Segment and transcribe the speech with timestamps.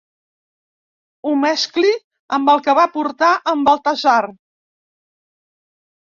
[1.25, 1.91] Ho mescli
[2.37, 4.15] amb el que va portar en Baltasar.